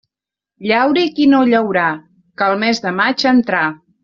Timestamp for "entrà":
3.35-3.63